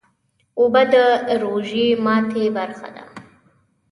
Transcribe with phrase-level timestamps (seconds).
[0.59, 0.95] اوبه د
[1.43, 3.03] روژې ماتی برخه ده